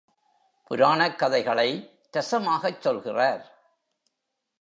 புராணக் 0.63 1.19
கதைகளை 1.19 1.99
ரசமாகச் 2.17 2.79
சொல்கிறார். 2.79 3.55